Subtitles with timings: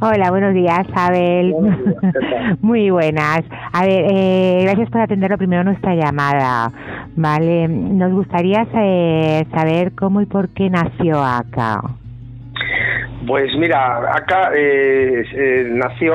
[0.00, 1.56] Hola, buenos días, Abel.
[2.62, 3.40] Muy buenas.
[3.72, 6.70] A ver, eh, gracias por atender primero nuestra llamada.
[7.16, 11.80] Vale, nos gustaría eh, saber cómo y por qué nació acá.
[13.26, 16.14] Pues mira, acá eh, eh, nació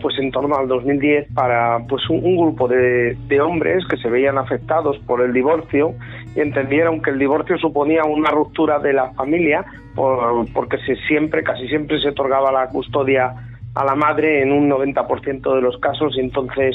[0.00, 4.98] pues en torno al 2010 para pues un, grupo de, hombres que se veían afectados
[5.06, 5.94] por el divorcio
[6.34, 9.64] y entendieron que el divorcio suponía una ruptura de la familia
[9.94, 13.34] porque se siempre, casi siempre se otorgaba la custodia
[13.74, 16.74] a la madre en un 90% de los casos y entonces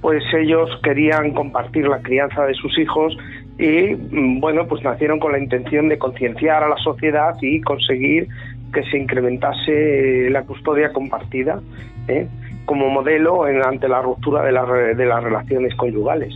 [0.00, 3.16] pues ellos querían compartir la crianza de sus hijos
[3.58, 8.28] y mm, bueno pues nacieron con la intención de concienciar a la sociedad y conseguir
[8.72, 11.60] que se incrementase la custodia compartida
[12.08, 12.26] ¿eh?
[12.66, 16.34] como modelo en, ante la ruptura de, de las relaciones conyugales.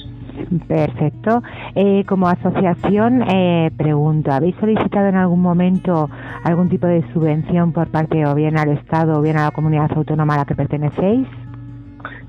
[0.66, 1.42] Perfecto.
[1.74, 6.08] Eh, como asociación, eh, pregunto, ¿habéis solicitado en algún momento
[6.44, 9.90] algún tipo de subvención por parte o bien al Estado o bien a la comunidad
[9.94, 11.26] autónoma a la que pertenecéis?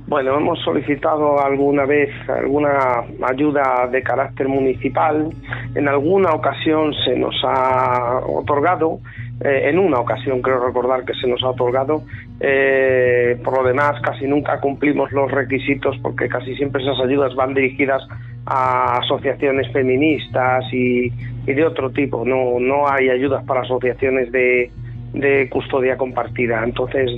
[0.09, 5.29] Bueno, hemos solicitado alguna vez alguna ayuda de carácter municipal.
[5.75, 8.99] En alguna ocasión se nos ha otorgado,
[9.41, 12.03] eh, en una ocasión creo recordar que se nos ha otorgado.
[12.39, 17.53] Eh, por lo demás, casi nunca cumplimos los requisitos porque casi siempre esas ayudas van
[17.53, 18.01] dirigidas
[18.45, 21.11] a asociaciones feministas y,
[21.47, 22.25] y de otro tipo.
[22.25, 24.71] No, no hay ayudas para asociaciones de,
[25.13, 26.63] de custodia compartida.
[26.63, 27.09] Entonces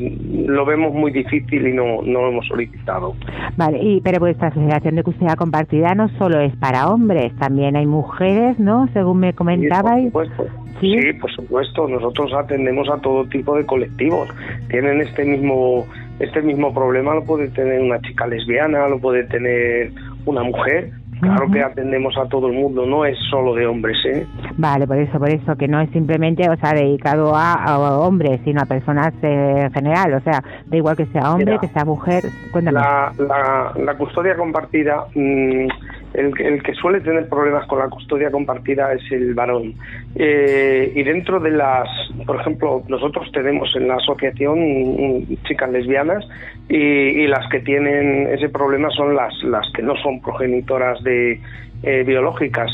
[0.47, 3.15] lo vemos muy difícil y no, no lo hemos solicitado.
[3.57, 7.85] Vale, y, pero vuestra asociación de custodia compartida no solo es para hombres, también hay
[7.85, 8.87] mujeres, ¿no?
[8.93, 10.05] Según me comentabais.
[10.05, 10.61] Sí, por supuesto.
[10.79, 11.13] ¿Sí?
[11.19, 11.87] por supuesto.
[11.87, 14.29] Nosotros atendemos a todo tipo de colectivos.
[14.69, 15.85] Tienen este mismo
[16.19, 19.91] este mismo problema lo puede tener una chica lesbiana, lo puede tener
[20.25, 24.25] una mujer Claro que atendemos a todo el mundo, no es solo de hombres, ¿eh?
[24.57, 28.61] Vale, por eso, por eso, que no es simplemente, o sea, dedicado a, hombres, sino
[28.61, 32.23] a personas eh, en general, o sea, da igual que sea hombre, que sea mujer,
[32.51, 32.79] cuéntame.
[32.79, 35.67] La, la, custodia compartida, mm,
[36.13, 39.73] el, que suele tener problemas con la custodia compartida es el varón.
[40.15, 41.87] Eh, y dentro de las,
[42.25, 46.25] por ejemplo, nosotros tenemos en la asociación chicas lesbianas
[46.67, 51.39] y, las que tienen ese problema son las, las que no son progenitoras de
[51.83, 52.69] eh, biológicas,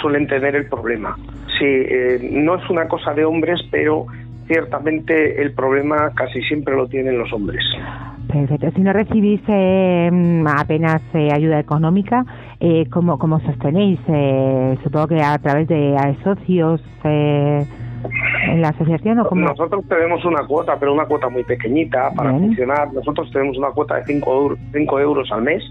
[0.00, 1.16] suelen tener el problema.
[1.58, 4.06] Sí, eh, no es una cosa de hombres, pero
[4.46, 7.62] ciertamente el problema casi siempre lo tienen los hombres.
[8.30, 8.70] Perfecto.
[8.74, 10.10] Si no recibís eh,
[10.56, 12.24] apenas eh, ayuda económica,
[12.60, 13.98] eh, ¿cómo, ¿cómo sostenéis?
[14.08, 19.46] Eh, supongo que a través de socios en la asociación o cómo?
[19.46, 22.92] Nosotros tenemos una cuota, pero una cuota muy pequeñita para funcionar.
[22.92, 25.62] Nosotros tenemos una cuota de 5 cinco euros al mes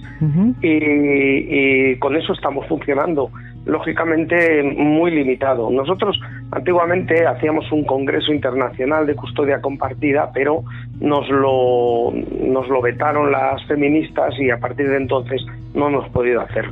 [0.62, 3.30] y, con eso estamos funcionando
[3.70, 5.70] lógicamente muy limitado.
[5.70, 6.20] Nosotros
[6.52, 10.64] antiguamente hacíamos un congreso internacional de custodia compartida, pero
[11.00, 12.12] nos lo,
[12.44, 16.66] nos lo vetaron las feministas y a partir de entonces no hemos podido hacer.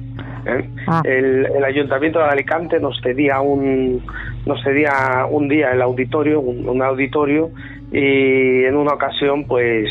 [0.47, 0.69] ¿eh?
[0.87, 1.01] Ah.
[1.05, 4.01] El, ayuntamiento de Alicante nos cedía un
[4.45, 7.49] nos cedía un día el auditorio, un, auditorio
[7.91, 9.89] y en una ocasión pues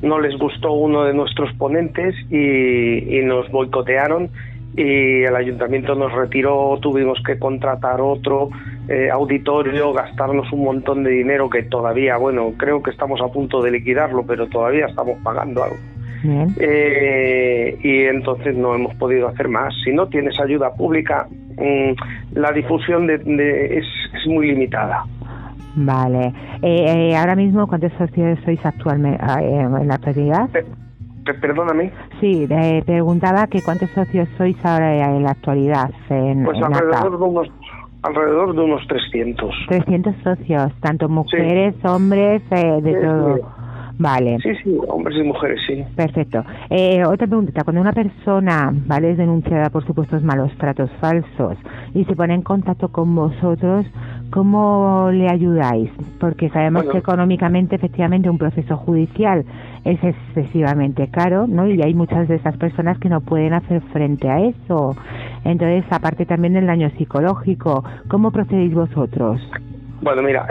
[0.00, 4.30] no les gustó uno de nuestros ponentes y nos boicotearon
[4.76, 8.50] y el ayuntamiento nos retiró, tuvimos que contratar otro
[8.88, 13.60] eh, auditorio, gastarnos un montón de dinero que todavía, bueno, creo que estamos a punto
[13.62, 15.76] de liquidarlo, pero todavía estamos pagando algo.
[16.58, 19.74] Eh, y entonces no hemos podido hacer más.
[19.84, 23.14] Si no tienes ayuda pública, mm, la difusión de,
[23.78, 25.04] es, es, muy limitada.
[25.76, 26.32] Vale.
[26.62, 30.48] Eh, ahora mismo, ¿cuántos socios sois actualmente en la actualidad?
[31.34, 31.92] Perdóname.
[32.20, 32.46] Sí,
[32.84, 35.90] preguntaba que cuántos socios sois ahora en la actualidad.
[36.10, 37.48] En, pues alrededor, de unos,
[38.02, 39.54] alrededor de unos 300.
[39.68, 43.58] 300 socios, tanto mujeres, hombres, eh, de todo.
[44.00, 44.38] Vale.
[44.40, 45.84] Sí, sí, hombres y mujeres, sí.
[45.96, 46.44] Perfecto.
[46.70, 51.56] Eh, otra pregunta, cuando una persona, ¿vale?, es denunciada por supuestos malos tratos falsos
[51.94, 53.86] y se pone en contacto con vosotros,
[54.30, 55.90] ¿cómo le ayudáis?
[56.20, 59.44] Porque sabemos que económicamente, efectivamente, un proceso judicial
[59.84, 61.66] es excesivamente caro, ¿no?
[61.66, 64.96] Y hay muchas de esas personas que no pueden hacer frente a eso.
[65.44, 69.40] Entonces, aparte también del daño psicológico, ¿cómo procedéis vosotros?
[70.00, 70.46] Bueno, mira,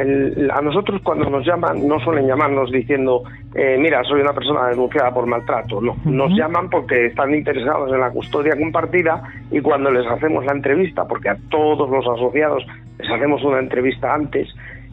[0.54, 3.24] a nosotros cuando nos llaman no suelen llamarnos diciendo,
[3.56, 5.80] eh, mira, soy una persona denunciada por maltrato.
[5.80, 10.52] No, nos llaman porque están interesados en la custodia compartida y cuando les hacemos la
[10.52, 12.66] entrevista, porque a todos los asociados
[13.00, 14.48] les hacemos una entrevista antes,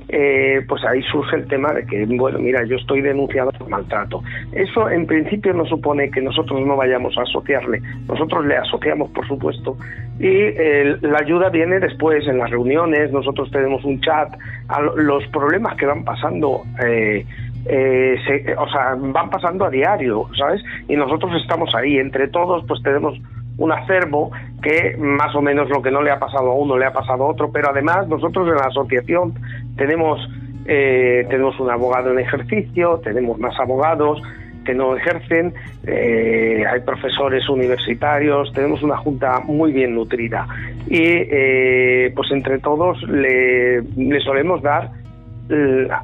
[0.08, 4.22] eh, pues ahí surge el tema de que, bueno, mira, yo estoy denunciado por maltrato.
[4.52, 9.26] Eso en principio no supone que nosotros no vayamos a asociarle, nosotros le asociamos, por
[9.26, 9.76] supuesto,
[10.18, 10.52] y
[11.00, 14.28] la ayuda viene después en las reuniones, nosotros tenemos un chat,
[14.68, 16.62] a los problemas que van pasando.
[16.84, 17.24] Eh,
[17.66, 18.16] eh,
[18.58, 20.62] o sea, van pasando a diario, ¿sabes?
[20.86, 23.18] Y nosotros estamos ahí, entre todos, pues tenemos
[23.58, 24.30] un acervo
[24.62, 27.24] que más o menos lo que no le ha pasado a uno le ha pasado
[27.24, 29.34] a otro, pero además nosotros en la asociación
[29.76, 30.20] tenemos
[30.66, 34.22] eh, tenemos un abogado en ejercicio, tenemos más abogados
[34.64, 35.52] que no ejercen,
[35.86, 40.46] eh, hay profesores universitarios, tenemos una junta muy bien nutrida.
[40.88, 44.90] Y eh, pues entre todos le, le solemos dar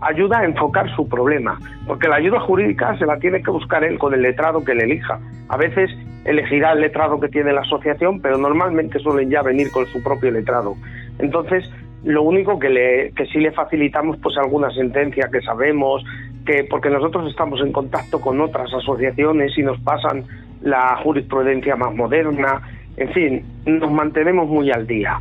[0.02, 3.98] ayuda a enfocar su problema, porque la ayuda jurídica se la tiene que buscar él
[3.98, 5.18] con el letrado que le elija.
[5.48, 5.90] A veces
[6.24, 10.30] elegirá el letrado que tiene la asociación, pero normalmente suelen ya venir con su propio
[10.30, 10.74] letrado.
[11.18, 11.64] Entonces,
[12.04, 16.04] lo único que, le, que sí le facilitamos, pues alguna sentencia que sabemos,
[16.44, 20.24] que porque nosotros estamos en contacto con otras asociaciones y nos pasan
[20.62, 22.60] la jurisprudencia más moderna,
[22.96, 25.18] en fin, nos mantenemos muy al día.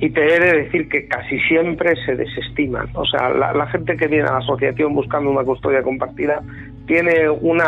[0.00, 2.88] Y te he de decir que casi siempre se desestiman.
[2.94, 6.40] O sea, la, la gente que viene a la asociación buscando una custodia compartida
[6.86, 7.64] tiene una,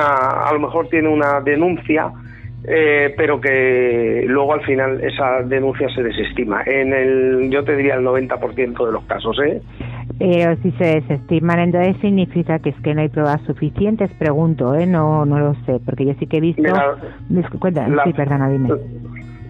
[0.47, 2.13] a lo mejor tiene una denuncia
[2.65, 6.63] eh, pero que luego al final esa denuncia se desestima.
[6.67, 9.63] En el, yo te diría el 90% de los casos, ¿eh?
[10.19, 14.87] Pero si se desestiman, entonces significa que es que no hay pruebas suficientes, pregunto, ¿eh?
[14.87, 16.63] No, no lo sé, porque yo sí que he visto...
[18.05, 18.69] sí, perdona, dime.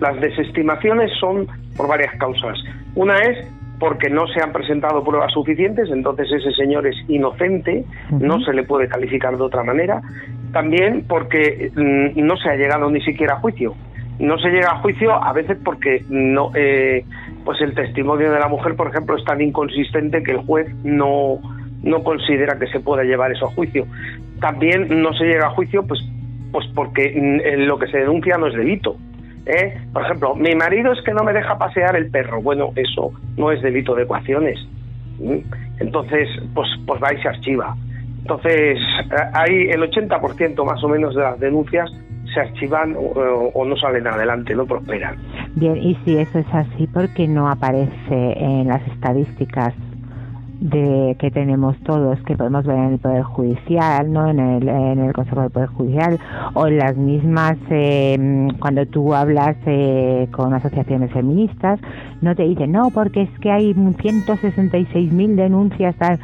[0.01, 2.59] Las desestimaciones son por varias causas.
[2.95, 3.47] Una es
[3.81, 8.63] porque no se han presentado pruebas suficientes, entonces ese señor es inocente, no se le
[8.63, 10.03] puede calificar de otra manera.
[10.53, 13.75] También porque mm, no se ha llegado ni siquiera a juicio.
[14.19, 17.05] No se llega a juicio a veces porque no, eh,
[17.45, 21.41] pues el testimonio de la mujer, por ejemplo, es tan inconsistente que el juez no,
[21.83, 23.87] no considera que se pueda llevar eso a juicio.
[24.41, 26.01] También no se llega a juicio, pues,
[26.53, 28.97] pues porque mm, lo que se denuncia no es delito.
[29.47, 29.79] ¿Eh?
[29.93, 32.43] Por ejemplo, mi marido es que no me deja pasear el perro.
[32.43, 34.59] Bueno, eso no es delito de ecuaciones.
[35.79, 37.77] Entonces, pues, pues va y se archiva.
[38.21, 38.79] Entonces,
[39.33, 41.91] hay el 80% más o menos de las denuncias
[42.33, 45.17] se archivan o, no salen adelante, no prosperan.
[45.57, 49.75] Bien, y si eso es así, ¿por qué no aparece en las estadísticas
[50.61, 54.29] de que tenemos todos, que podemos ver en el Poder Judicial, ¿no?
[54.29, 56.19] en, el, en el Consejo del Poder Judicial,
[56.53, 61.81] o en las mismas, eh, cuando tú hablas eh, con asociaciones feministas,
[62.21, 66.19] no te dicen, no, porque es que hay 166.000 denuncias, tal,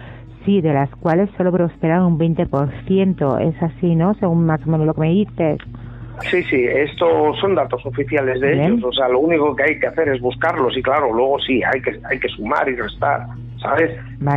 [0.45, 4.13] sí, de las cuales solo prosperan un 20%, es así, ¿no?
[4.15, 5.59] Según más o menos lo que me dices.
[6.31, 9.87] Sí, sí, estos son datos oficiales de ellos, o sea, lo único que hay que
[9.87, 13.27] hacer es buscarlos y claro, luego sí, hay que, hay que sumar y restar
[13.67, 13.91] ¿sabes?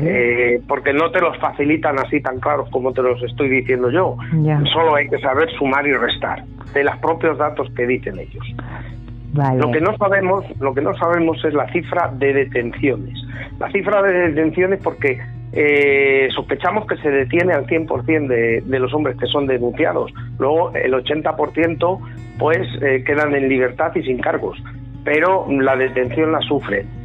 [0.04, 4.18] Eh, porque no te los facilitan así tan claros como te los estoy diciendo yo.
[4.74, 6.44] Solo hay que saber sumar y restar
[6.74, 8.46] de los propios datos que dicen ellos.
[9.58, 13.14] Lo que no sabemos, lo que no sabemos es la cifra de detenciones.
[13.60, 15.20] La cifra de detenciones porque
[15.52, 20.12] eh, sospechamos que se detiene al 100% de, de los hombres que son denunciados.
[20.40, 22.00] Luego el 80%
[22.40, 24.58] pues eh, quedan en libertad y sin cargos,
[25.04, 26.99] pero la detención la sufren.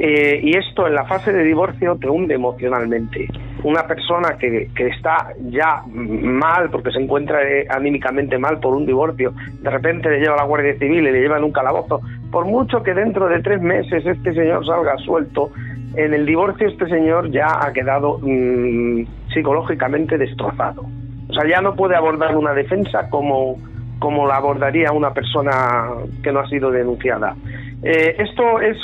[0.00, 3.26] Eh, y esto en la fase de divorcio te hunde emocionalmente.
[3.64, 8.86] Una persona que, que está ya mal porque se encuentra eh, anímicamente mal por un
[8.86, 12.00] divorcio, de repente le lleva a la Guardia Civil y le lleva en un calabozo,
[12.30, 15.50] por mucho que dentro de tres meses este señor salga suelto,
[15.96, 19.02] en el divorcio este señor ya ha quedado mm,
[19.34, 20.82] psicológicamente destrozado.
[21.28, 23.56] O sea, ya no puede abordar una defensa como,
[23.98, 25.88] como la abordaría una persona
[26.22, 27.34] que no ha sido denunciada.
[27.82, 28.76] Eh, esto es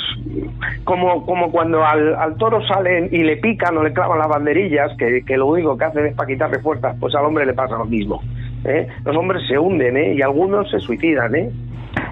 [0.85, 4.95] como, como cuando al, al, toro salen y le pican o le clavan las banderillas,
[4.97, 7.77] que, que lo único que hacen es para quitarle fuerzas, pues al hombre le pasa
[7.77, 8.21] lo mismo.
[8.63, 8.87] ¿eh?
[9.03, 10.15] Los hombres se hunden ¿eh?
[10.15, 11.35] y algunos se suicidan.
[11.35, 11.49] ¿eh?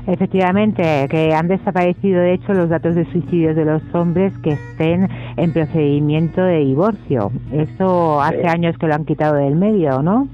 [0.08, 5.08] Efectivamente, que han desaparecido de hecho los datos de suicidios de los hombres que estén
[5.38, 7.32] en procedimiento de divorcio.
[7.54, 10.28] Eso hace años que lo han quitado del medio, ¿no?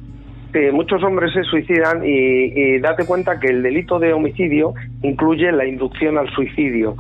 [0.72, 6.18] Muchos hombres se suicidan y, date cuenta que el delito de homicidio incluye la inducción
[6.18, 6.96] al suicidio.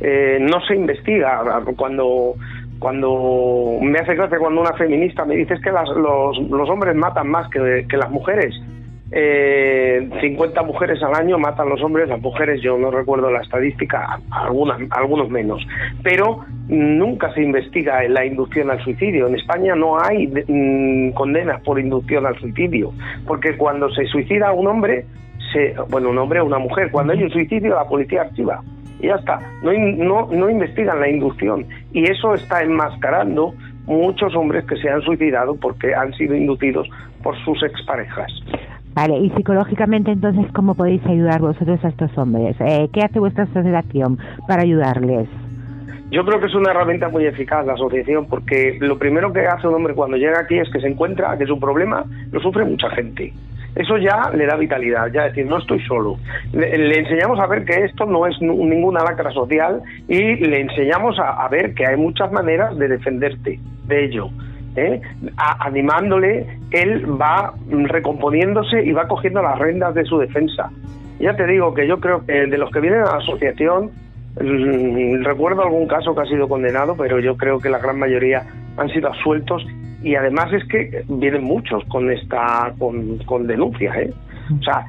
[0.00, 1.42] Eh, no se investiga
[1.76, 2.34] cuando
[2.78, 7.48] cuando me hace gracia cuando una feminista me dice que los, los hombres matan más
[7.48, 8.54] que las mujeres
[9.16, 14.18] eh, 50 mujeres al año matan los hombres, las mujeres yo no recuerdo la estadística,
[14.90, 15.64] algunos menos,
[16.02, 19.28] pero nunca se investiga la inducción al suicidio.
[19.28, 22.92] En España no hay mm, condenas por inducción al suicidio,
[23.24, 25.06] porque cuando se suicida un hombre,
[25.52, 28.62] se, bueno, un hombre o una mujer, cuando hay un suicidio la policía activa
[28.98, 33.54] y ya está, no, no investigan la inducción y eso está enmascarando
[33.86, 36.88] muchos hombres que se han suicidado porque han sido inducidos
[37.22, 38.32] por sus exparejas.
[38.94, 42.56] Vale, y psicológicamente entonces, ¿cómo podéis ayudar vosotros a estos hombres?
[42.60, 45.28] Eh, ¿Qué hace vuestra asociación para ayudarles?
[46.10, 49.66] Yo creo que es una herramienta muy eficaz la asociación porque lo primero que hace
[49.66, 52.88] un hombre cuando llega aquí es que se encuentra que su problema lo sufre mucha
[52.90, 53.32] gente.
[53.74, 56.16] Eso ya le da vitalidad, ya decir, no estoy solo.
[56.52, 61.48] Le, enseñamos a ver que esto no es ninguna lacra social y le enseñamos a,
[61.48, 63.58] ver que hay muchas maneras de defenderte
[63.88, 64.28] de ello.
[64.76, 65.00] ¿Eh?
[65.36, 70.70] animándole, él va recomponiéndose y va cogiendo las rendas de su defensa.
[71.20, 73.90] Ya te digo que yo creo que de los que vienen a la asociación,
[74.40, 78.44] mm, recuerdo algún caso que ha sido condenado, pero yo creo que la gran mayoría
[78.76, 79.64] han sido absueltos
[80.02, 83.96] y además es que vienen muchos con esta con, con denuncias.
[83.96, 84.12] ¿eh?
[84.60, 84.86] O sea,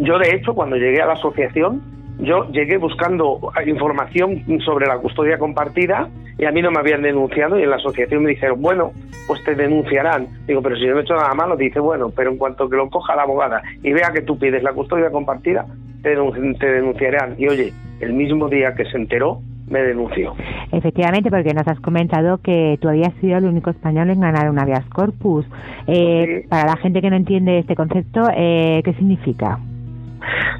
[0.00, 1.82] yo de hecho cuando llegué a la asociación
[2.18, 7.58] yo llegué buscando información sobre la custodia compartida y a mí no me habían denunciado
[7.58, 8.92] y en la asociación me dijeron, bueno,
[9.26, 10.26] pues te denunciarán.
[10.46, 12.76] Digo, pero si yo no he hecho nada malo, dice, bueno, pero en cuanto que
[12.76, 15.66] lo coja la abogada y vea que tú pides la custodia compartida,
[16.02, 17.34] te, denunciarán.
[17.38, 20.34] Y oye, el mismo día que se enteró, me denunció.
[20.72, 24.58] Efectivamente, porque nos has comentado que tú habías sido el único español en ganar un
[24.58, 25.44] habeas corpus.
[25.86, 29.58] Eh, Para la gente que no entiende este concepto, eh, ¿qué significa?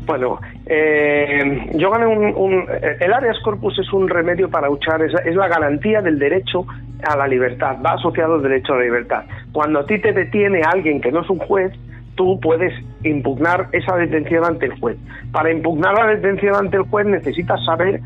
[0.07, 2.67] Bueno, eh, yo gané un,
[3.01, 6.67] El habeas corpus es un remedio para luchar, es, la garantía del derecho
[7.03, 9.25] a la libertad, va asociado al derecho a la libertad.
[9.53, 11.73] Cuando a ti te detiene alguien que no es un juez,
[12.15, 12.73] tú puedes
[13.05, 14.97] impugnar esa detención ante el juez.
[15.31, 18.01] Para impugnar la detención ante el juez necesitas saber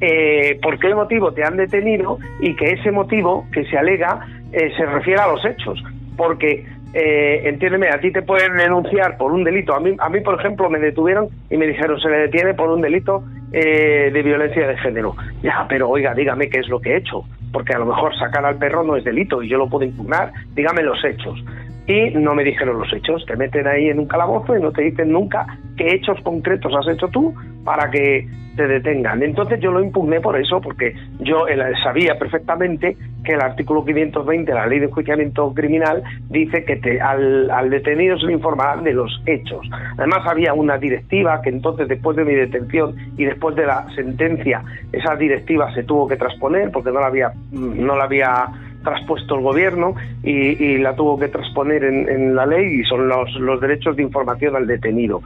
[0.00, 4.70] eh, por qué motivo te han detenido y que ese motivo que se alega eh,
[4.76, 5.82] se refiere a los hechos.
[6.16, 9.74] Porque eh, entiéndeme, a ti te pueden denunciar por un delito.
[9.74, 12.70] A mí, a mí, por ejemplo, me detuvieron y me dijeron se le detiene por
[12.70, 15.14] un delito eh, de violencia de género.
[15.42, 18.44] Ya, pero oiga, dígame qué es lo que he hecho, porque a lo mejor sacar
[18.44, 20.32] al perro no es delito y yo lo puedo impugnar.
[20.54, 21.38] Dígame los hechos.
[21.88, 23.24] Y no me dijeron los hechos.
[23.26, 26.86] Te meten ahí en un calabozo y no te dicen nunca qué hechos concretos has
[26.94, 28.28] hecho tú para que
[28.58, 29.22] te detengan.
[29.22, 31.46] Entonces yo lo impugné por eso, porque yo
[31.82, 37.00] sabía perfectamente que el artículo 520 de la Ley de Enjuiciamiento Criminal dice que te,
[37.00, 39.64] al, al, detenido se le informarán de los hechos.
[39.96, 44.62] Además había una directiva que entonces después de mi detención y después de la sentencia,
[44.92, 48.48] esa directiva se tuvo que transponer porque no la había, no la había
[48.88, 53.34] traspuesto el gobierno y, la tuvo que transponer en, en, la ley y son los,
[53.34, 55.20] los derechos de información al detenido.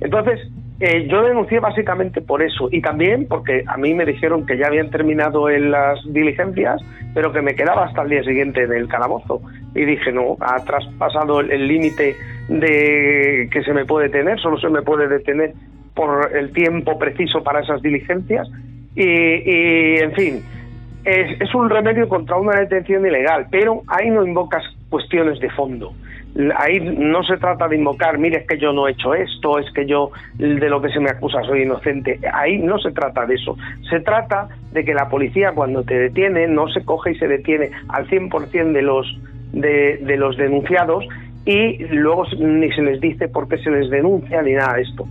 [0.00, 0.40] Entonces,
[0.80, 4.68] eh, yo denuncié básicamente por eso y también porque a mí me dijeron que ya
[4.68, 6.80] habían terminado en las diligencias,
[7.14, 9.40] pero que me quedaba hasta el día siguiente en el calabozo.
[9.74, 12.14] Y dije, no, ha traspasado el límite
[12.48, 15.52] de que se me puede tener, solo se me puede detener
[15.94, 18.48] por el tiempo preciso para esas diligencias.
[18.94, 20.42] Y, en fin,
[21.08, 25.92] es, un remedio contra una detención ilegal, pero ahí no invocas cuestiones de fondo
[26.56, 29.70] ahí no se trata de invocar, mire, es que yo no he hecho esto, es
[29.72, 32.20] que yo de lo que se me acusa soy inocente.
[32.32, 33.56] Ahí no se trata de eso.
[33.90, 37.70] Se trata de que la policía cuando te detiene no se coge y se detiene
[37.88, 39.18] al 100% de los,
[39.52, 41.04] de, de los denunciados
[41.44, 45.08] y luego ni se les dice por qué se les denuncia ni nada de esto.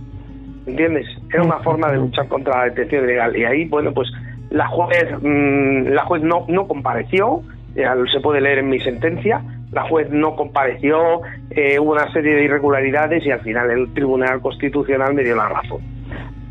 [0.66, 1.06] ¿Entiendes?
[1.32, 3.36] Era una forma de luchar contra la detención ilegal.
[3.36, 4.08] Y ahí, bueno, pues
[4.50, 7.42] la juez, mm, la juez no, no compareció,
[7.74, 12.44] se puede leer en mi sentencia, la juez no compareció, eh, hubo una serie de
[12.44, 15.97] irregularidades y al final el Tribunal Constitucional me dio la razón.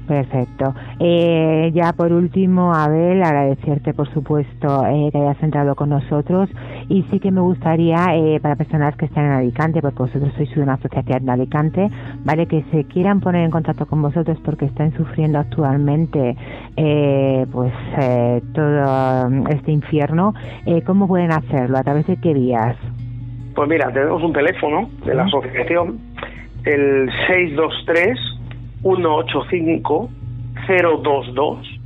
[0.08, 0.74] Perfecto.
[1.02, 6.50] Eh, ya por último, Abel, agradecerte por supuesto eh, que hayas entrado con nosotros
[6.88, 10.56] y sí que me gustaría eh, para personas que están en Alicante, porque vosotros sois
[10.56, 11.90] una asociación de Alicante,
[12.24, 16.38] vale, que se quieran poner en contacto con vosotros porque están sufriendo actualmente
[17.52, 17.74] pues
[18.54, 20.34] todo este infierno,
[20.86, 21.78] ¿cómo pueden hacerlo?
[21.78, 22.78] ¿A través de qué vías?
[23.56, 26.00] Pues mira, tenemos un teléfono de la asociación,
[26.64, 28.37] el 623
[28.82, 30.10] 185
[30.68, 31.78] 022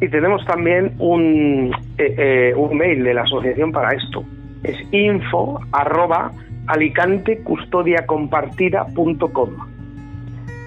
[0.00, 4.22] y tenemos también un, eh, eh, un mail de la asociación para esto.
[4.62, 6.30] Es info arroba
[6.66, 9.48] alicantecustodiacompartida.com.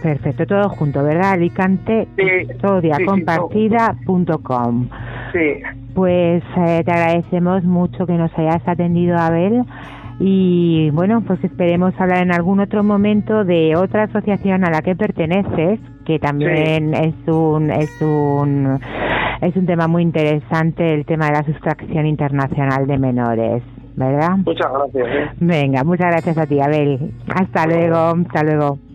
[0.02, 1.34] Perfecto, todo junto, ¿verdad?
[1.34, 2.08] Alicante
[2.48, 4.90] custodiacompartida.com.
[5.32, 5.62] Sí.
[5.94, 9.64] Pues eh, te agradecemos mucho que nos hayas atendido, Abel.
[10.24, 14.96] Y bueno, pues esperemos hablar en algún otro momento de otra asociación a la que
[14.96, 18.80] perteneces, que también es un es un
[19.42, 23.64] es un tema muy interesante, el tema de la sustracción internacional de menores,
[23.96, 24.38] ¿verdad?
[24.46, 25.08] Muchas gracias.
[25.08, 25.30] ¿eh?
[25.40, 27.16] Venga, muchas gracias a ti, Abel.
[27.28, 28.91] Hasta luego, hasta luego.